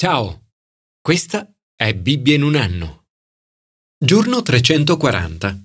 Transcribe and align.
Ciao, 0.00 0.52
questa 1.00 1.52
è 1.74 1.92
Bibbia 1.92 2.36
in 2.36 2.44
un 2.44 2.54
anno. 2.54 3.06
Giorno 3.98 4.42
340. 4.42 5.58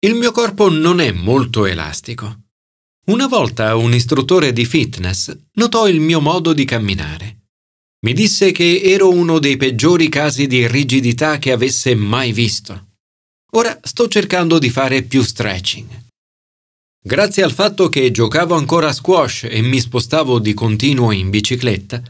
Il 0.00 0.14
mio 0.16 0.32
corpo 0.32 0.68
non 0.68 1.00
è 1.00 1.12
molto 1.12 1.64
elastico. 1.64 2.40
Una 3.06 3.26
volta 3.26 3.74
un 3.76 3.94
istruttore 3.94 4.52
di 4.52 4.66
fitness 4.66 5.34
notò 5.52 5.88
il 5.88 5.98
mio 6.00 6.20
modo 6.20 6.52
di 6.52 6.66
camminare. 6.66 7.46
Mi 8.00 8.12
disse 8.12 8.52
che 8.52 8.82
ero 8.82 9.08
uno 9.08 9.38
dei 9.38 9.56
peggiori 9.56 10.10
casi 10.10 10.46
di 10.46 10.66
rigidità 10.66 11.38
che 11.38 11.52
avesse 11.52 11.94
mai 11.94 12.32
visto. 12.32 12.96
Ora 13.52 13.80
sto 13.82 14.08
cercando 14.08 14.58
di 14.58 14.68
fare 14.68 15.04
più 15.04 15.22
stretching. 15.22 15.88
Grazie 17.02 17.44
al 17.44 17.52
fatto 17.52 17.88
che 17.88 18.10
giocavo 18.10 18.54
ancora 18.54 18.88
a 18.88 18.92
squash 18.92 19.44
e 19.44 19.62
mi 19.62 19.80
spostavo 19.80 20.38
di 20.38 20.52
continuo 20.52 21.12
in 21.12 21.30
bicicletta, 21.30 22.02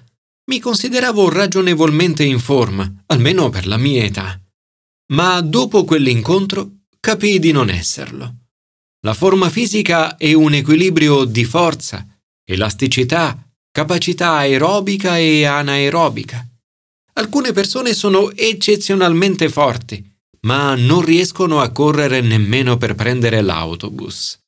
mi 0.53 0.61
consideravo 0.61 1.31
ragionevolmente 1.31 2.25
in 2.25 2.39
forma, 2.39 2.87
almeno 3.07 3.49
per 3.49 3.67
la 3.67 3.79
mia 3.79 4.05
età. 4.05 4.39
Ma 5.13 5.41
dopo 5.41 5.85
quell'incontro 5.85 6.81
capii 7.01 7.39
di 7.39 7.53
non 7.53 7.71
esserlo. 7.71 8.35
La 9.01 9.15
forma 9.15 9.49
fisica 9.49 10.19
è 10.19 10.35
un 10.35 10.53
equilibrio 10.53 11.25
di 11.25 11.45
forza, 11.45 12.07
elasticità, 12.45 13.43
capacità 13.71 14.33
aerobica 14.33 15.17
e 15.17 15.47
anaerobica. 15.47 16.47
Alcune 17.15 17.53
persone 17.53 17.95
sono 17.95 18.31
eccezionalmente 18.33 19.49
forti, 19.49 20.07
ma 20.41 20.75
non 20.75 21.01
riescono 21.01 21.61
a 21.61 21.71
correre 21.71 22.21
nemmeno 22.21 22.77
per 22.77 22.95
prendere 22.95 23.41
l'autobus. 23.41 24.39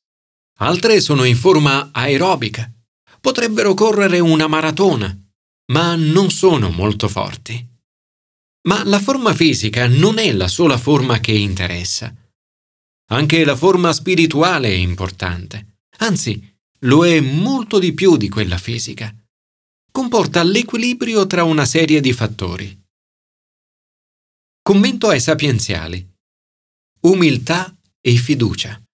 Altre 0.59 1.01
sono 1.01 1.23
in 1.23 1.35
forma 1.35 1.89
aerobica. 1.91 2.71
Potrebbero 3.19 3.73
correre 3.73 4.19
una 4.19 4.45
maratona, 4.45 5.24
ma 5.71 5.95
non 5.95 6.29
sono 6.29 6.69
molto 6.69 7.07
forti. 7.07 7.73
Ma 8.67 8.83
la 8.83 8.99
forma 8.99 9.33
fisica 9.33 9.87
non 9.87 10.17
è 10.17 10.31
la 10.33 10.47
sola 10.47 10.77
forma 10.77 11.19
che 11.19 11.31
interessa. 11.31 12.13
Anche 13.09 13.45
la 13.45 13.55
forma 13.55 13.93
spirituale 13.93 14.67
è 14.69 14.75
importante, 14.75 15.77
anzi 15.99 16.53
lo 16.79 17.05
è 17.05 17.19
molto 17.19 17.79
di 17.79 17.93
più 17.93 18.17
di 18.17 18.29
quella 18.29 18.57
fisica. 18.57 19.15
Comporta 19.91 20.43
l'equilibrio 20.43 21.25
tra 21.25 21.43
una 21.43 21.65
serie 21.65 22.01
di 22.01 22.13
fattori. 22.13 22.83
Commento 24.61 25.09
ai 25.09 25.19
sapienziali. 25.19 26.05
Umiltà 27.01 27.75
e 28.01 28.15
fiducia. 28.15 28.84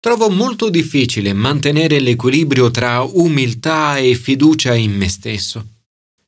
Trovo 0.00 0.30
molto 0.30 0.70
difficile 0.70 1.32
mantenere 1.32 1.98
l'equilibrio 1.98 2.70
tra 2.70 3.02
umiltà 3.02 3.98
e 3.98 4.14
fiducia 4.14 4.74
in 4.74 4.96
me 4.96 5.08
stesso. 5.08 5.66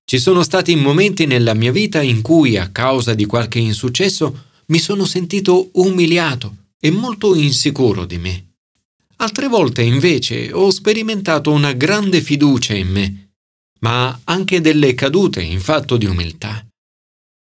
Ci 0.05 0.19
sono 0.19 0.43
stati 0.43 0.75
momenti 0.75 1.25
nella 1.25 1.55
mia 1.55 1.71
vita 1.71 2.03
in 2.03 2.21
cui, 2.21 2.57
a 2.57 2.71
causa 2.71 3.15
di 3.15 3.27
qualche 3.27 3.61
insuccesso, 3.61 4.47
mi 4.67 4.79
sono 4.81 5.05
sentito 5.05 5.69
umiliato 5.75 6.57
e 6.81 6.91
molto 6.91 7.37
insicuro 7.37 8.07
di 8.07 8.19
me. 8.19 8.55
Altre 9.19 9.47
volte, 9.47 9.83
invece, 9.83 10.51
ho 10.53 10.71
sperimentato 10.71 11.53
una 11.53 11.73
grande 11.73 12.21
fiducia 12.23 12.75
in 12.75 12.89
me, 12.89 13.35
ma 13.81 14.19
anche 14.25 14.61
delle 14.61 14.95
cadute 14.95 15.43
in 15.43 15.61
fatto 15.61 15.97
di 15.97 16.07
umiltà. 16.07 16.65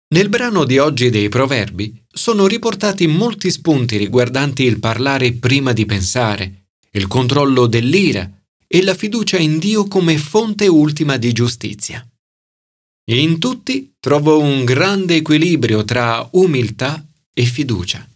Nel 0.08 0.28
brano 0.28 0.64
di 0.64 0.78
oggi 0.78 1.10
dei 1.10 1.28
Proverbi 1.28 2.04
sono 2.08 2.46
riportati 2.46 3.08
molti 3.08 3.50
spunti 3.50 3.96
riguardanti 3.96 4.62
il 4.62 4.78
parlare 4.78 5.32
prima 5.32 5.72
di 5.72 5.84
pensare, 5.84 6.68
il 6.92 7.08
controllo 7.08 7.66
dell'ira 7.66 8.30
e 8.68 8.84
la 8.84 8.94
fiducia 8.94 9.36
in 9.36 9.58
Dio 9.58 9.88
come 9.88 10.16
fonte 10.16 10.68
ultima 10.68 11.16
di 11.16 11.32
giustizia. 11.32 12.08
In 13.08 13.40
tutti 13.40 13.96
trovo 13.98 14.38
un 14.38 14.64
grande 14.64 15.16
equilibrio 15.16 15.84
tra 15.84 16.28
umiltà 16.34 17.04
e 17.32 17.44
fiducia. 17.44 18.08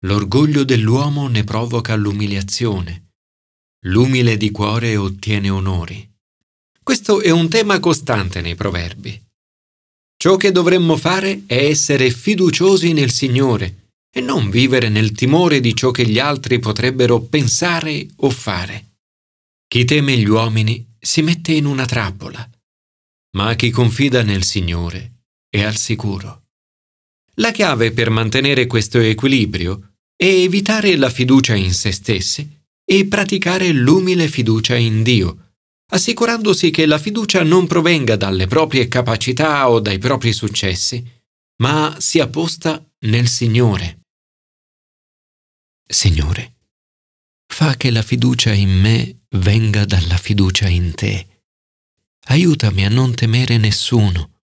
L'orgoglio 0.00 0.64
dell'uomo 0.64 1.28
ne 1.28 1.44
provoca 1.44 1.94
l'umiliazione. 1.94 3.12
L'umile 3.84 4.36
di 4.36 4.50
cuore 4.50 4.96
ottiene 4.96 5.48
onori. 5.48 6.06
Questo 6.82 7.22
è 7.22 7.30
un 7.30 7.48
tema 7.48 7.80
costante 7.80 8.42
nei 8.42 8.54
proverbi. 8.54 9.28
Ciò 10.22 10.36
che 10.36 10.52
dovremmo 10.52 10.98
fare 10.98 11.44
è 11.46 11.64
essere 11.64 12.10
fiduciosi 12.10 12.92
nel 12.92 13.10
Signore 13.10 13.88
e 14.14 14.20
non 14.20 14.50
vivere 14.50 14.90
nel 14.90 15.12
timore 15.12 15.60
di 15.60 15.74
ciò 15.74 15.92
che 15.92 16.06
gli 16.06 16.18
altri 16.18 16.58
potrebbero 16.58 17.20
pensare 17.20 18.06
o 18.16 18.28
fare. 18.28 18.96
Chi 19.66 19.86
teme 19.86 20.18
gli 20.18 20.28
uomini 20.28 20.94
si 21.00 21.22
mette 21.22 21.52
in 21.52 21.64
una 21.64 21.86
trappola, 21.86 22.46
ma 23.38 23.54
chi 23.54 23.70
confida 23.70 24.22
nel 24.22 24.44
Signore 24.44 25.22
è 25.48 25.62
al 25.62 25.76
sicuro. 25.76 26.48
La 27.36 27.50
chiave 27.50 27.92
per 27.92 28.10
mantenere 28.10 28.66
questo 28.66 28.98
equilibrio 28.98 29.94
è 30.14 30.26
evitare 30.26 30.96
la 30.96 31.08
fiducia 31.08 31.54
in 31.54 31.72
se 31.72 31.92
stessi 31.92 32.46
e 32.84 33.06
praticare 33.06 33.72
l'umile 33.72 34.28
fiducia 34.28 34.76
in 34.76 35.02
Dio, 35.02 35.49
assicurandosi 35.90 36.70
che 36.70 36.86
la 36.86 36.98
fiducia 36.98 37.42
non 37.42 37.66
provenga 37.66 38.16
dalle 38.16 38.46
proprie 38.46 38.88
capacità 38.88 39.68
o 39.70 39.80
dai 39.80 39.98
propri 39.98 40.32
successi, 40.32 41.04
ma 41.62 41.96
sia 41.98 42.28
posta 42.28 42.84
nel 43.00 43.28
Signore. 43.28 44.00
Signore, 45.86 46.54
fa 47.46 47.76
che 47.76 47.90
la 47.90 48.02
fiducia 48.02 48.52
in 48.52 48.70
me 48.70 49.24
venga 49.30 49.84
dalla 49.84 50.16
fiducia 50.16 50.68
in 50.68 50.94
te. 50.94 51.26
Aiutami 52.26 52.84
a 52.84 52.88
non 52.88 53.14
temere 53.14 53.58
nessuno 53.58 54.42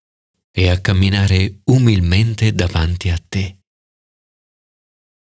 e 0.52 0.70
a 0.70 0.80
camminare 0.80 1.62
umilmente 1.66 2.54
davanti 2.54 3.10
a 3.10 3.18
te. 3.18 3.60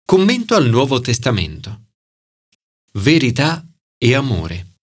Commento 0.04 0.54
al 0.54 0.68
Nuovo 0.70 1.00
Testamento. 1.00 1.86
Verità 2.92 3.62
e 3.98 4.14
amore. 4.14 4.77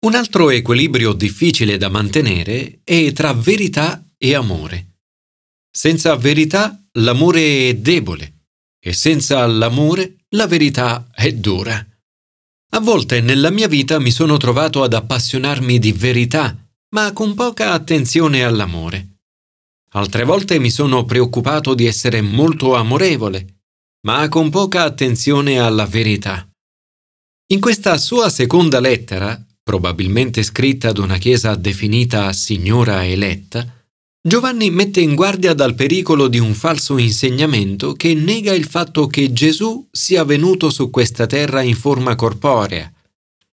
Un 0.00 0.14
altro 0.14 0.50
equilibrio 0.50 1.12
difficile 1.12 1.76
da 1.76 1.88
mantenere 1.88 2.82
è 2.84 3.12
tra 3.12 3.32
verità 3.32 4.04
e 4.16 4.32
amore. 4.36 4.98
Senza 5.68 6.14
verità 6.14 6.80
l'amore 6.92 7.68
è 7.68 7.74
debole 7.74 8.44
e 8.78 8.92
senza 8.92 9.44
l'amore 9.46 10.18
la 10.30 10.46
verità 10.46 11.08
è 11.12 11.32
dura. 11.32 11.84
A 12.70 12.78
volte 12.80 13.20
nella 13.20 13.50
mia 13.50 13.66
vita 13.66 13.98
mi 13.98 14.12
sono 14.12 14.36
trovato 14.36 14.84
ad 14.84 14.92
appassionarmi 14.92 15.80
di 15.80 15.90
verità, 15.90 16.56
ma 16.90 17.12
con 17.12 17.34
poca 17.34 17.72
attenzione 17.72 18.44
all'amore. 18.44 19.16
Altre 19.94 20.22
volte 20.22 20.60
mi 20.60 20.70
sono 20.70 21.06
preoccupato 21.06 21.74
di 21.74 21.86
essere 21.86 22.20
molto 22.20 22.76
amorevole, 22.76 23.62
ma 24.06 24.28
con 24.28 24.48
poca 24.50 24.84
attenzione 24.84 25.58
alla 25.58 25.86
verità. 25.86 26.48
In 27.50 27.60
questa 27.60 27.96
sua 27.96 28.28
seconda 28.28 28.78
lettera, 28.78 29.42
probabilmente 29.68 30.42
scritta 30.42 30.88
ad 30.88 30.96
una 30.96 31.18
chiesa 31.18 31.54
definita 31.54 32.32
signora 32.32 33.06
eletta, 33.06 33.84
Giovanni 34.26 34.70
mette 34.70 35.02
in 35.02 35.14
guardia 35.14 35.52
dal 35.52 35.74
pericolo 35.74 36.28
di 36.28 36.38
un 36.38 36.54
falso 36.54 36.96
insegnamento 36.96 37.92
che 37.92 38.14
nega 38.14 38.54
il 38.54 38.64
fatto 38.64 39.06
che 39.08 39.30
Gesù 39.30 39.86
sia 39.92 40.24
venuto 40.24 40.70
su 40.70 40.88
questa 40.88 41.26
terra 41.26 41.60
in 41.60 41.76
forma 41.76 42.14
corporea 42.14 42.90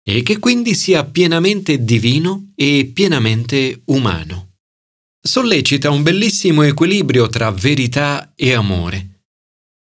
e 0.01 0.23
che 0.23 0.39
quindi 0.39 0.73
sia 0.73 1.03
pienamente 1.03 1.83
divino 1.83 2.53
e 2.55 2.89
pienamente 2.93 3.81
umano. 3.87 4.53
Sollecita 5.21 5.89
un 5.89 6.01
bellissimo 6.01 6.61
equilibrio 6.61 7.27
tra 7.27 7.51
verità 7.51 8.31
e 8.35 8.53
amore, 8.53 9.23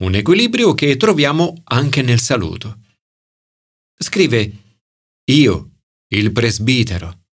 un 0.05 0.15
equilibrio 0.15 0.75
che 0.75 0.97
troviamo 0.97 1.61
anche 1.65 2.03
nel 2.03 2.21
saluto. 2.21 2.79
Scrive, 3.99 4.53
Io, 5.33 5.70
il 6.13 6.33
presbitero, 6.33 7.27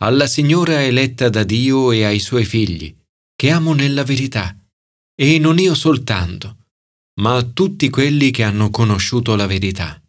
alla 0.00 0.26
signora 0.26 0.82
eletta 0.82 1.28
da 1.28 1.44
Dio 1.44 1.92
e 1.92 2.04
ai 2.04 2.18
suoi 2.18 2.44
figli, 2.44 2.94
che 3.34 3.50
amo 3.50 3.72
nella 3.72 4.04
verità, 4.04 4.54
e 5.14 5.38
non 5.38 5.58
io 5.58 5.74
soltanto, 5.74 6.66
ma 7.20 7.42
tutti 7.42 7.88
quelli 7.88 8.30
che 8.30 8.42
hanno 8.42 8.70
conosciuto 8.70 9.34
la 9.34 9.46
verità. 9.46 10.00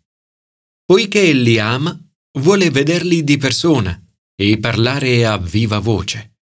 Poiché 0.85 1.31
li 1.31 1.57
ama, 1.59 1.97
vuole 2.39 2.69
vederli 2.69 3.23
di 3.23 3.37
persona 3.37 3.99
e 4.35 4.57
parlare 4.57 5.25
a 5.25 5.37
viva 5.37 5.79
voce. 5.79 6.37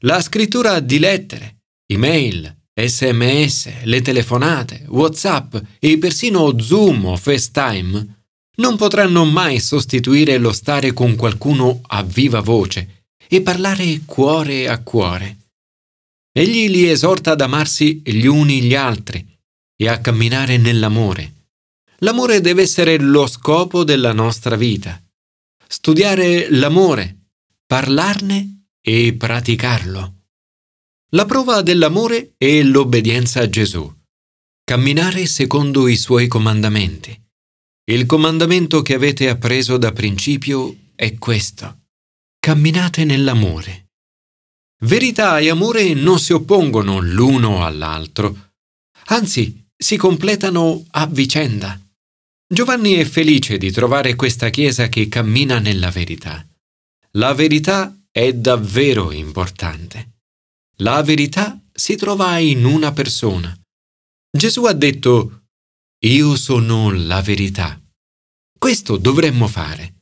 La 0.00 0.20
scrittura 0.20 0.78
di 0.80 0.98
lettere, 0.98 1.64
email, 1.86 2.54
sms, 2.72 3.84
le 3.84 4.00
telefonate, 4.02 4.84
whatsapp 4.88 5.56
e 5.78 5.98
persino 5.98 6.58
Zoom 6.58 7.06
o 7.06 7.16
FaceTime 7.16 8.15
non 8.56 8.76
potranno 8.76 9.24
mai 9.24 9.60
sostituire 9.60 10.38
lo 10.38 10.52
stare 10.52 10.92
con 10.92 11.14
qualcuno 11.16 11.80
a 11.86 12.02
viva 12.02 12.40
voce 12.40 13.04
e 13.28 13.42
parlare 13.42 14.02
cuore 14.04 14.68
a 14.68 14.82
cuore. 14.82 15.36
Egli 16.32 16.68
li 16.68 16.88
esorta 16.88 17.32
ad 17.32 17.40
amarsi 17.40 18.02
gli 18.04 18.26
uni 18.26 18.62
gli 18.62 18.74
altri 18.74 19.26
e 19.74 19.88
a 19.88 20.00
camminare 20.00 20.58
nell'amore. 20.58 21.32
L'amore 22.00 22.40
deve 22.40 22.62
essere 22.62 22.98
lo 22.98 23.26
scopo 23.26 23.84
della 23.84 24.12
nostra 24.12 24.56
vita. 24.56 25.02
Studiare 25.66 26.50
l'amore, 26.50 27.30
parlarne 27.66 28.66
e 28.80 29.14
praticarlo. 29.14 30.14
La 31.10 31.24
prova 31.24 31.62
dell'amore 31.62 32.34
è 32.36 32.62
l'obbedienza 32.62 33.40
a 33.40 33.48
Gesù. 33.48 33.90
Camminare 34.64 35.26
secondo 35.26 35.88
i 35.88 35.96
suoi 35.96 36.26
comandamenti. 36.28 37.25
Il 37.88 38.04
comandamento 38.04 38.82
che 38.82 38.94
avete 38.94 39.28
appreso 39.28 39.76
da 39.76 39.92
principio 39.92 40.76
è 40.96 41.16
questo. 41.18 41.82
Camminate 42.40 43.04
nell'amore. 43.04 43.90
Verità 44.80 45.38
e 45.38 45.50
amore 45.50 45.94
non 45.94 46.18
si 46.18 46.32
oppongono 46.32 46.98
l'uno 46.98 47.64
all'altro, 47.64 48.50
anzi 49.06 49.68
si 49.76 49.96
completano 49.96 50.84
a 50.90 51.06
vicenda. 51.06 51.80
Giovanni 52.48 52.94
è 52.94 53.04
felice 53.04 53.56
di 53.56 53.70
trovare 53.70 54.16
questa 54.16 54.50
Chiesa 54.50 54.88
che 54.88 55.08
cammina 55.08 55.60
nella 55.60 55.90
verità. 55.90 56.44
La 57.12 57.34
verità 57.34 57.96
è 58.10 58.32
davvero 58.32 59.12
importante. 59.12 60.14
La 60.78 61.02
verità 61.02 61.56
si 61.72 61.94
trova 61.94 62.36
in 62.38 62.64
una 62.64 62.92
persona. 62.92 63.56
Gesù 64.28 64.64
ha 64.64 64.72
detto 64.72 65.45
io 66.04 66.36
sono 66.36 66.92
la 66.92 67.22
verità. 67.22 67.80
Questo 68.58 68.96
dovremmo 68.98 69.48
fare. 69.48 69.94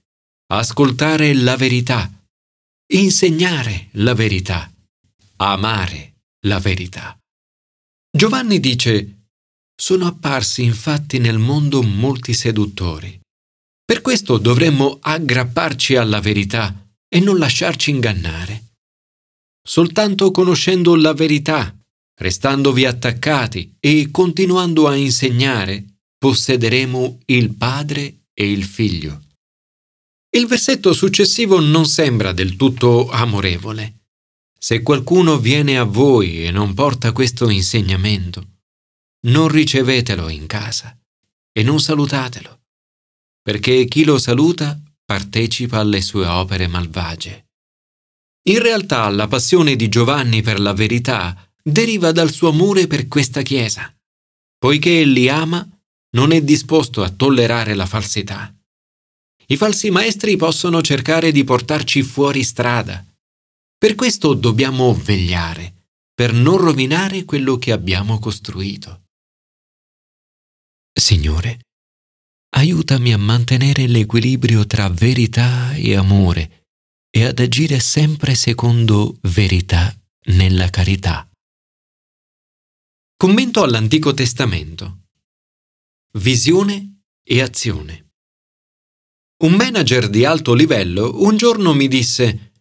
Ascoltare 0.46 1.32
la 1.34 1.56
verità, 1.56 2.10
insegnare 2.92 3.88
la 3.92 4.12
verità, 4.14 4.70
amare 5.36 6.14
la 6.46 6.58
verità. 6.58 7.18
Giovanni 8.10 8.60
dice, 8.60 9.26
sono 9.74 10.06
apparsi 10.06 10.62
infatti 10.62 11.18
nel 11.18 11.38
mondo 11.38 11.82
molti 11.82 12.34
seduttori. 12.34 13.20
Per 13.84 14.00
questo 14.00 14.38
dovremmo 14.38 14.98
aggrapparci 15.00 15.96
alla 15.96 16.20
verità 16.20 16.74
e 17.08 17.20
non 17.20 17.38
lasciarci 17.38 17.90
ingannare. 17.90 18.72
Soltanto 19.66 20.30
conoscendo 20.30 20.94
la 20.96 21.12
verità 21.14 21.74
restandovi 22.16 22.84
attaccati 22.84 23.76
e 23.80 24.10
continuando 24.10 24.88
a 24.88 24.94
insegnare, 24.94 25.84
possederemo 26.16 27.20
il 27.26 27.54
Padre 27.54 28.26
e 28.32 28.50
il 28.50 28.64
Figlio. 28.64 29.22
Il 30.34 30.46
versetto 30.46 30.92
successivo 30.92 31.60
non 31.60 31.86
sembra 31.86 32.32
del 32.32 32.56
tutto 32.56 33.08
amorevole. 33.10 34.06
Se 34.58 34.82
qualcuno 34.82 35.38
viene 35.38 35.78
a 35.78 35.84
voi 35.84 36.44
e 36.44 36.50
non 36.50 36.74
porta 36.74 37.12
questo 37.12 37.48
insegnamento, 37.50 38.54
non 39.26 39.48
ricevetelo 39.48 40.28
in 40.28 40.46
casa 40.46 40.98
e 41.52 41.62
non 41.62 41.80
salutatelo, 41.80 42.62
perché 43.42 43.84
chi 43.84 44.04
lo 44.04 44.18
saluta 44.18 44.80
partecipa 45.04 45.78
alle 45.78 46.00
sue 46.00 46.26
opere 46.26 46.66
malvagie. 46.66 47.46
In 48.48 48.60
realtà 48.60 49.08
la 49.10 49.28
passione 49.28 49.76
di 49.76 49.88
Giovanni 49.88 50.42
per 50.42 50.58
la 50.60 50.72
verità 50.72 51.43
deriva 51.66 52.12
dal 52.12 52.30
suo 52.30 52.50
amore 52.50 52.86
per 52.86 53.08
questa 53.08 53.40
Chiesa. 53.42 53.92
Poiché 54.58 55.04
li 55.04 55.28
ama, 55.28 55.66
non 56.14 56.30
è 56.32 56.42
disposto 56.42 57.02
a 57.02 57.10
tollerare 57.10 57.74
la 57.74 57.86
falsità. 57.86 58.54
I 59.46 59.56
falsi 59.56 59.90
maestri 59.90 60.36
possono 60.36 60.82
cercare 60.82 61.32
di 61.32 61.44
portarci 61.44 62.02
fuori 62.02 62.44
strada. 62.44 63.04
Per 63.76 63.94
questo 63.94 64.34
dobbiamo 64.34 64.94
vegliare, 64.94 65.88
per 66.14 66.32
non 66.32 66.56
rovinare 66.56 67.24
quello 67.24 67.56
che 67.56 67.72
abbiamo 67.72 68.18
costruito. 68.18 69.02
Signore, 70.92 71.60
aiutami 72.56 73.12
a 73.12 73.18
mantenere 73.18 73.86
l'equilibrio 73.86 74.66
tra 74.66 74.88
verità 74.88 75.74
e 75.74 75.96
amore 75.96 76.68
e 77.10 77.24
ad 77.24 77.38
agire 77.38 77.80
sempre 77.80 78.34
secondo 78.34 79.18
verità 79.22 79.94
nella 80.26 80.70
carità. 80.70 81.28
Commento 83.24 83.62
all'Antico 83.62 84.12
Testamento. 84.12 85.04
Visione 86.18 87.04
e 87.26 87.40
azione. 87.40 88.10
Un 89.44 89.54
manager 89.54 90.10
di 90.10 90.26
alto 90.26 90.52
livello 90.52 91.22
un 91.22 91.34
giorno 91.38 91.72
mi 91.72 91.88
disse 91.88 92.52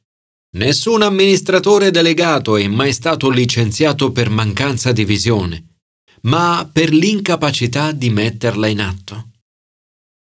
Nessun 0.55 1.01
amministratore 1.01 1.91
delegato 1.91 2.55
è 2.55 2.65
mai 2.69 2.93
stato 2.93 3.29
licenziato 3.29 4.13
per 4.13 4.29
mancanza 4.29 4.93
di 4.93 5.03
visione, 5.03 5.79
ma 6.21 6.65
per 6.71 6.93
l'incapacità 6.93 7.91
di 7.91 8.09
metterla 8.09 8.67
in 8.67 8.79
atto. 8.79 9.31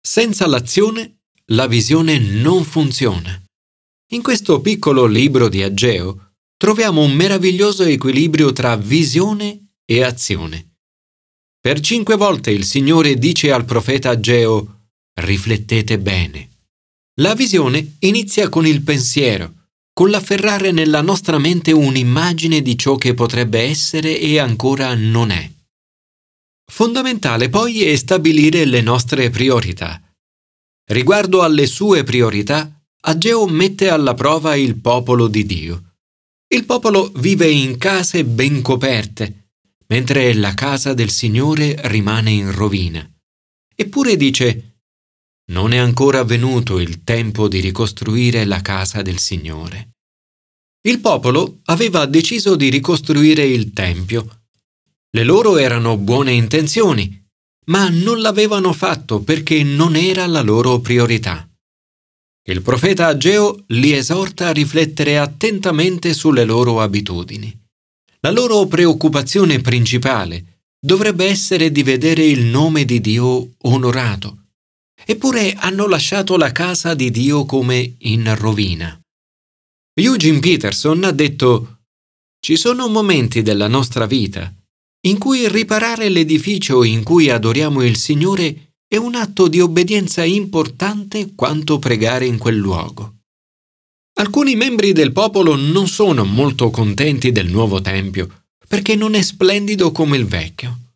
Senza 0.02 0.48
l'azione, 0.48 1.20
la 1.52 1.68
visione 1.68 2.18
non 2.18 2.64
funziona. 2.64 3.40
In 4.14 4.24
questo 4.24 4.62
piccolo 4.62 5.06
libro 5.06 5.48
di 5.48 5.62
Ageo 5.62 6.32
troviamo 6.58 7.04
un 7.04 7.14
meraviglioso 7.14 7.84
equilibrio 7.84 8.52
tra 8.52 8.76
visione 8.76 9.63
e 9.86 10.04
azione. 10.04 10.76
Per 11.60 11.80
cinque 11.80 12.16
volte 12.16 12.52
il 12.52 12.66
Signore 12.66 13.16
dice 13.16 13.52
al 13.52 13.66
profeta 13.66 14.10
Ageo, 14.10 14.90
riflettete 15.22 16.00
bene. 16.00 16.50
La 17.22 17.36
visione 17.36 17.96
inizia 18.00 18.50
con 18.50 18.66
il 18.66 18.82
pensiero, 18.82 19.54
con 19.94 20.10
l'afferrare 20.10 20.72
nella 20.72 21.02
nostra 21.02 21.38
mente 21.38 21.72
un'immagine 21.72 22.62
di 22.62 22.78
ciò 22.78 22.96
che 22.96 23.14
potrebbe 23.14 23.62
essere 23.62 24.20
e 24.20 24.40
ancora 24.40 24.96
non 24.96 25.30
è. 25.30 25.50
Fondamentale 26.72 27.50
poi 27.50 27.84
è 27.84 27.96
stabilire 27.96 28.66
le 28.66 28.82
nostre 28.82 29.30
priorità. 29.30 30.02
Riguardo 30.92 31.44
alle 31.44 31.68
sue 31.68 32.04
priorità, 32.04 32.82
Ageo 33.06 33.46
mette 33.46 33.90
alla 33.90 34.16
prova 34.16 34.56
il 34.56 34.76
popolo 34.80 35.28
di 35.28 35.46
Dio. 35.46 35.94
Il 36.48 36.66
popolo 36.66 37.12
vive 37.16 37.50
in 37.50 37.78
case 37.78 38.26
ben 38.26 38.62
coperte, 38.62 39.43
mentre 39.88 40.34
la 40.34 40.54
casa 40.54 40.94
del 40.94 41.10
Signore 41.10 41.76
rimane 41.90 42.32
in 42.32 42.52
rovina. 42.52 43.08
Eppure 43.76 44.16
dice, 44.16 44.78
non 45.52 45.74
è 45.74 45.78
ancora 45.78 46.24
venuto 46.24 46.80
il 46.80 47.04
tempo 47.04 47.48
di 47.48 47.60
ricostruire 47.60 48.46
la 48.46 48.62
casa 48.62 49.02
del 49.02 49.20
Signore. 49.20 49.92
Il 50.86 51.00
popolo 51.00 51.60
aveva 51.66 52.06
deciso 52.06 52.56
di 52.56 52.70
ricostruire 52.70 53.46
il 53.46 53.74
Tempio. 53.74 54.44
Le 55.10 55.24
loro 55.24 55.58
erano 55.58 55.98
buone 55.98 56.32
intenzioni, 56.34 57.22
ma 57.68 57.90
non 57.90 58.20
l'avevano 58.20 58.74
fatto 58.74 59.22
perché 59.22 59.64
non 59.64 59.96
era 59.96 60.26
la 60.28 60.42
loro 60.42 60.80
priorità. 60.80 61.48
Il 62.46 62.62
profeta 62.62 63.08
Ageo 63.08 63.64
li 63.68 63.94
esorta 63.94 64.50
a 64.50 64.52
riflettere 64.52 65.18
attentamente 65.18 66.14
sulle 66.14 66.44
loro 66.44 66.82
abitudini. 66.82 67.63
La 68.26 68.32
loro 68.32 68.66
preoccupazione 68.68 69.60
principale 69.60 70.62
dovrebbe 70.80 71.26
essere 71.26 71.74
di 71.74 71.84
vedere 71.84 72.24
il 72.24 72.46
nome 72.46 72.86
di 72.86 73.02
Dio 73.02 73.56
onorato. 73.64 74.46
Eppure 75.06 75.54
hanno 75.56 75.88
lasciato 75.88 76.38
la 76.38 76.54
casa 76.54 76.94
di 76.94 77.12
Dio 77.12 77.44
come 77.44 77.96
in 77.98 78.34
rovina. 78.38 78.98
Eugene 80.00 80.40
Peterson 80.40 81.04
ha 81.04 81.12
detto 81.12 81.80
Ci 82.40 82.56
sono 82.56 82.88
momenti 82.88 83.42
della 83.42 83.68
nostra 83.68 84.06
vita 84.06 84.54
in 85.06 85.18
cui 85.18 85.50
riparare 85.50 86.08
l'edificio 86.08 86.86
in 86.86 87.04
cui 87.04 87.30
adoriamo 87.30 87.84
il 87.84 87.98
Signore 87.98 88.76
è 88.88 88.96
un 88.96 89.16
atto 89.16 89.50
di 89.50 89.60
obbedienza 89.60 90.24
importante 90.24 91.36
quanto 91.36 91.78
pregare 91.78 92.26
in 92.26 92.38
quel 92.38 92.56
luogo. 92.56 93.23
Alcuni 94.24 94.56
membri 94.56 94.94
del 94.94 95.12
popolo 95.12 95.58
non 95.58 95.90
sono 95.90 96.24
molto 96.24 96.70
contenti 96.70 97.34
del 97.34 97.50
nuovo 97.50 97.82
Tempio, 97.82 98.46
perché 98.70 98.96
non 98.96 99.16
è 99.16 99.22
splendido 99.22 99.92
come 99.92 100.16
il 100.16 100.26
vecchio. 100.26 100.94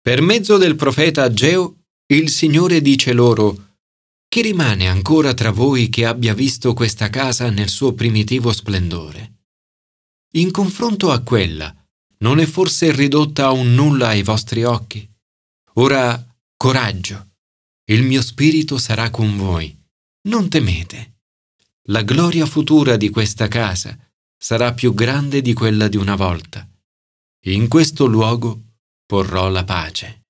Per 0.00 0.22
mezzo 0.22 0.56
del 0.56 0.76
profeta 0.76 1.24
Ageo, 1.24 1.76
il 2.06 2.30
Signore 2.30 2.80
dice 2.80 3.12
loro, 3.12 3.74
Chi 4.26 4.40
rimane 4.40 4.88
ancora 4.88 5.34
tra 5.34 5.50
voi 5.50 5.90
che 5.90 6.06
abbia 6.06 6.32
visto 6.32 6.72
questa 6.72 7.10
casa 7.10 7.50
nel 7.50 7.68
suo 7.68 7.92
primitivo 7.92 8.50
splendore? 8.50 9.32
In 10.36 10.50
confronto 10.50 11.10
a 11.10 11.20
quella, 11.20 11.74
non 12.20 12.40
è 12.40 12.46
forse 12.46 12.92
ridotta 12.92 13.44
a 13.44 13.50
un 13.50 13.74
nulla 13.74 14.08
ai 14.08 14.22
vostri 14.22 14.64
occhi? 14.64 15.06
Ora, 15.74 16.26
coraggio, 16.56 17.28
il 17.90 18.04
mio 18.04 18.22
spirito 18.22 18.78
sarà 18.78 19.10
con 19.10 19.36
voi, 19.36 19.76
non 20.28 20.48
temete 20.48 21.18
la 21.88 22.02
gloria 22.02 22.46
futura 22.46 22.96
di 22.96 23.08
questa 23.08 23.48
casa 23.48 23.96
sarà 24.36 24.72
più 24.72 24.94
grande 24.94 25.40
di 25.40 25.52
quella 25.52 25.88
di 25.88 25.96
una 25.96 26.14
volta. 26.14 26.68
In 27.46 27.68
questo 27.68 28.06
luogo 28.06 28.60
porrò 29.06 29.48
la 29.48 29.64
pace. 29.64 30.20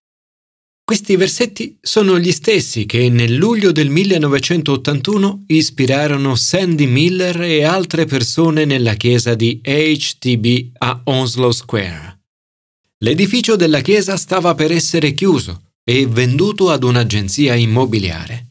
Questi 0.85 1.15
versetti 1.15 1.79
sono 1.81 2.19
gli 2.19 2.33
stessi 2.33 2.85
che 2.87 3.09
nel 3.09 3.35
luglio 3.35 3.71
del 3.71 3.91
1981 3.91 5.45
ispirarono 5.47 6.35
Sandy 6.35 6.87
Miller 6.87 7.43
e 7.43 7.63
altre 7.63 8.07
persone 8.07 8.65
nella 8.65 8.95
chiesa 8.95 9.35
di 9.35 9.61
HTB 9.63 10.77
a 10.79 11.01
Onslow 11.05 11.53
Square. 11.53 12.19
L'edificio 12.99 13.55
della 13.55 13.81
chiesa 13.83 14.17
stava 14.17 14.55
per 14.55 14.73
essere 14.73 15.13
chiuso 15.13 15.75
e 15.85 16.07
venduto 16.07 16.71
ad 16.71 16.83
un'agenzia 16.83 17.55
immobiliare. 17.55 18.50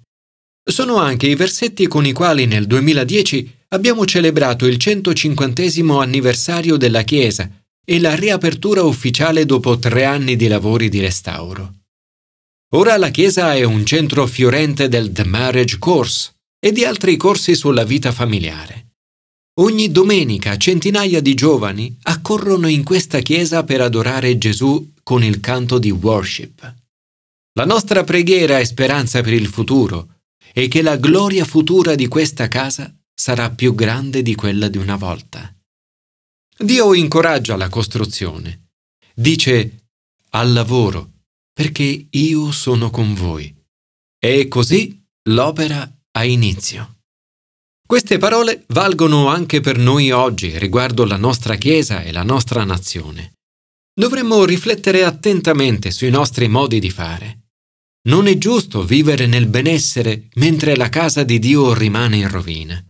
Sono 0.69 0.97
anche 0.97 1.27
i 1.27 1.35
versetti 1.35 1.87
con 1.87 2.05
i 2.05 2.13
quali 2.13 2.45
nel 2.45 2.67
2010 2.67 3.55
abbiamo 3.69 4.05
celebrato 4.05 4.67
il 4.67 4.77
150 4.77 5.63
anniversario 5.99 6.77
della 6.77 7.01
Chiesa 7.01 7.49
e 7.83 7.99
la 7.99 8.13
riapertura 8.13 8.83
ufficiale 8.83 9.45
dopo 9.45 9.79
tre 9.79 10.05
anni 10.05 10.35
di 10.35 10.47
lavori 10.47 10.87
di 10.87 10.99
restauro. 10.99 11.73
Ora 12.75 12.97
la 12.97 13.09
Chiesa 13.09 13.55
è 13.55 13.63
un 13.63 13.83
centro 13.83 14.27
fiorente 14.27 14.87
del 14.87 15.11
The 15.11 15.25
Marriage 15.25 15.79
Course 15.79 16.33
e 16.59 16.71
di 16.71 16.85
altri 16.85 17.17
corsi 17.17 17.55
sulla 17.55 17.83
vita 17.83 18.11
familiare. 18.11 18.91
Ogni 19.61 19.91
domenica 19.91 20.55
centinaia 20.55 21.19
di 21.19 21.33
giovani 21.33 21.97
accorrono 22.03 22.67
in 22.67 22.83
questa 22.83 23.19
chiesa 23.19 23.63
per 23.63 23.81
adorare 23.81 24.37
Gesù 24.37 24.93
con 25.01 25.23
il 25.23 25.39
canto 25.39 25.79
di 25.79 25.89
worship. 25.89 26.75
La 27.53 27.65
nostra 27.65 28.03
preghiera 28.03 28.59
e 28.59 28.65
speranza 28.65 29.21
per 29.21 29.33
il 29.33 29.47
futuro 29.47 30.18
è 30.53 30.67
che 30.67 30.81
la 30.81 30.97
gloria 30.97 31.45
futura 31.45 31.95
di 31.95 32.07
questa 32.07 32.47
casa 32.47 32.93
sarà 33.13 33.49
più 33.51 33.75
grande 33.75 34.21
di 34.21 34.35
quella 34.35 34.67
di 34.67 34.77
una 34.77 34.95
volta. 34.95 35.53
Dio 36.57 36.93
incoraggia 36.93 37.55
la 37.55 37.69
costruzione. 37.69 38.69
Dice 39.13 39.87
al 40.31 40.53
lavoro, 40.53 41.11
perché 41.53 42.07
io 42.09 42.51
sono 42.51 42.89
con 42.89 43.13
voi. 43.13 43.53
E 44.17 44.47
così 44.47 45.01
l'opera 45.29 45.89
ha 46.11 46.25
inizio. 46.25 46.97
Queste 47.85 48.17
parole 48.17 48.65
valgono 48.67 49.27
anche 49.27 49.61
per 49.61 49.77
noi 49.77 50.11
oggi 50.11 50.57
riguardo 50.57 51.05
la 51.05 51.17
nostra 51.17 51.55
Chiesa 51.55 52.03
e 52.03 52.11
la 52.11 52.23
nostra 52.23 52.63
nazione. 52.63 53.33
Dovremmo 53.91 54.45
riflettere 54.45 55.03
attentamente 55.03 55.91
sui 55.91 56.09
nostri 56.09 56.47
modi 56.47 56.79
di 56.79 56.91
fare. 56.91 57.48
Non 58.07 58.27
è 58.27 58.37
giusto 58.37 58.83
vivere 58.83 59.25
nel 59.25 59.47
benessere 59.47 60.29
mentre 60.35 60.75
la 60.75 60.89
casa 60.89 61.23
di 61.23 61.37
Dio 61.37 61.73
rimane 61.73 62.17
in 62.17 62.29
rovina. 62.29 62.81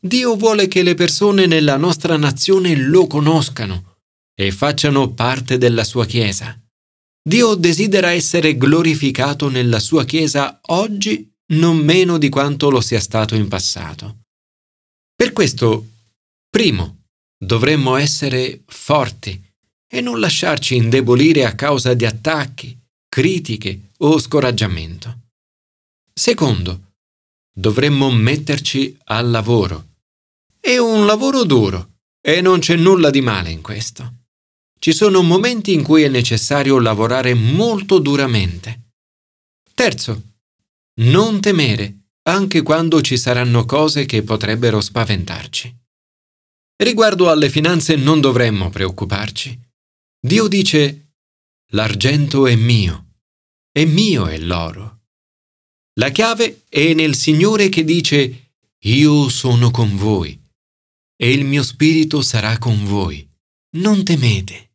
Dio 0.00 0.34
vuole 0.34 0.66
che 0.66 0.82
le 0.82 0.94
persone 0.94 1.46
nella 1.46 1.76
nostra 1.76 2.16
nazione 2.16 2.74
lo 2.74 3.06
conoscano 3.06 3.98
e 4.34 4.50
facciano 4.50 5.12
parte 5.12 5.58
della 5.58 5.84
sua 5.84 6.06
Chiesa. 6.06 6.60
Dio 7.22 7.54
desidera 7.54 8.10
essere 8.10 8.56
glorificato 8.56 9.48
nella 9.48 9.78
sua 9.78 10.04
Chiesa 10.04 10.58
oggi 10.66 11.30
non 11.52 11.76
meno 11.76 12.18
di 12.18 12.28
quanto 12.28 12.68
lo 12.68 12.80
sia 12.80 12.98
stato 12.98 13.36
in 13.36 13.46
passato. 13.46 14.22
Per 15.14 15.32
questo, 15.32 15.86
primo, 16.50 17.04
dovremmo 17.38 17.94
essere 17.94 18.62
forti 18.66 19.40
e 19.86 20.00
non 20.00 20.18
lasciarci 20.18 20.74
indebolire 20.74 21.44
a 21.44 21.54
causa 21.54 21.94
di 21.94 22.04
attacchi, 22.04 22.76
critiche 23.12 23.90
o 23.98 24.18
scoraggiamento. 24.18 25.18
Secondo, 26.14 26.94
dovremmo 27.54 28.10
metterci 28.10 28.96
al 29.04 29.28
lavoro. 29.28 29.88
È 30.58 30.78
un 30.78 31.04
lavoro 31.04 31.44
duro 31.44 31.96
e 32.22 32.40
non 32.40 32.60
c'è 32.60 32.74
nulla 32.74 33.10
di 33.10 33.20
male 33.20 33.50
in 33.50 33.60
questo. 33.60 34.14
Ci 34.78 34.92
sono 34.92 35.20
momenti 35.20 35.74
in 35.74 35.82
cui 35.82 36.04
è 36.04 36.08
necessario 36.08 36.78
lavorare 36.78 37.34
molto 37.34 37.98
duramente. 37.98 38.92
Terzo, 39.74 40.22
non 41.02 41.42
temere 41.42 42.04
anche 42.22 42.62
quando 42.62 43.02
ci 43.02 43.18
saranno 43.18 43.66
cose 43.66 44.06
che 44.06 44.22
potrebbero 44.22 44.80
spaventarci. 44.80 45.76
Riguardo 46.82 47.28
alle 47.28 47.50
finanze 47.50 47.94
non 47.94 48.22
dovremmo 48.22 48.70
preoccuparci. 48.70 49.60
Dio 50.18 50.46
dice, 50.48 51.01
l'argento 51.72 52.46
è 52.46 52.54
mio, 52.54 53.16
e 53.70 53.84
mio 53.84 54.26
è 54.26 54.38
l'oro. 54.38 55.00
La 55.98 56.10
chiave 56.10 56.64
è 56.68 56.94
nel 56.94 57.14
Signore 57.14 57.68
che 57.68 57.84
dice, 57.84 58.52
io 58.78 59.28
sono 59.28 59.70
con 59.70 59.96
voi, 59.96 60.38
e 61.16 61.32
il 61.32 61.44
mio 61.44 61.62
spirito 61.62 62.22
sarà 62.22 62.58
con 62.58 62.84
voi. 62.84 63.28
Non 63.76 64.04
temete. 64.04 64.70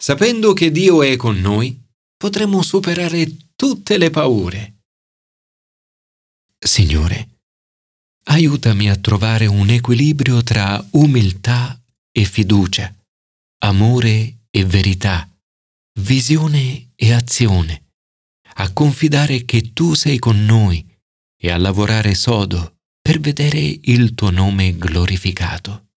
Sapendo 0.00 0.52
che 0.52 0.70
Dio 0.70 1.02
è 1.02 1.16
con 1.16 1.38
noi, 1.40 1.78
potremo 2.16 2.62
superare 2.62 3.50
tutte 3.54 3.98
le 3.98 4.10
paure. 4.10 4.74
Signore, 6.58 7.40
aiutami 8.24 8.88
a 8.88 8.96
trovare 8.96 9.46
un 9.46 9.68
equilibrio 9.68 10.42
tra 10.42 10.84
umiltà 10.92 11.80
e 12.10 12.24
fiducia, 12.24 12.94
amore 13.58 14.46
e 14.50 14.64
verità, 14.64 15.28
visione 15.98 16.92
e 16.94 17.12
azione, 17.12 17.90
a 18.54 18.72
confidare 18.72 19.44
che 19.44 19.72
tu 19.72 19.94
sei 19.94 20.18
con 20.18 20.44
noi 20.44 20.84
e 21.36 21.50
a 21.50 21.56
lavorare 21.56 22.14
sodo 22.14 22.76
per 23.00 23.20
vedere 23.20 23.58
il 23.82 24.14
tuo 24.14 24.30
nome 24.30 24.76
glorificato. 24.76 25.87